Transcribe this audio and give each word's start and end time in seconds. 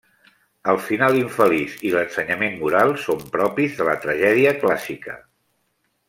El 0.71 0.79
final 0.85 1.17
infeliç 1.17 1.75
i 1.89 1.91
l'ensenyament 1.97 2.57
moral 2.63 2.95
són 3.05 3.21
propis 3.39 3.77
de 3.81 3.87
la 3.93 3.97
tragèdia 4.07 4.55
clàssica. 4.65 5.19